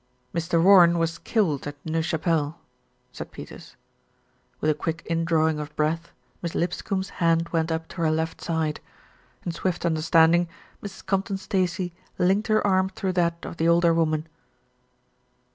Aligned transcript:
"Mr. 0.33 0.59
Warren 0.59 0.97
was 0.97 1.19
killed 1.19 1.67
at 1.67 1.75
Neuve 1.85 2.03
Chapelle," 2.05 2.59
said 3.11 3.31
Peters. 3.31 3.75
With 4.59 4.71
a 4.71 4.73
quick 4.73 5.05
indrawing 5.05 5.59
of 5.59 5.75
breath, 5.75 6.11
Miss 6.41 6.55
Lipscombe's 6.55 7.09
hand 7.21 7.49
went 7.49 7.71
up 7.71 7.87
to 7.89 7.97
her 7.97 8.09
left 8.09 8.41
side. 8.41 8.79
In 9.45 9.51
swift 9.51 9.85
understanding, 9.85 10.49
Mrs. 10.81 11.05
Compton 11.05 11.37
Stacey 11.37 11.93
linked 12.17 12.47
her 12.47 12.65
arm 12.65 12.89
through 12.89 13.13
that 13.13 13.45
of 13.45 13.57
the 13.57 13.67
older 13.67 13.93
woman. 13.93 14.27